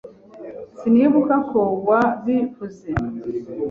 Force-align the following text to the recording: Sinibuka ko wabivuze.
Sinibuka 0.79 1.35
ko 1.49 1.61
wabivuze. 1.87 2.89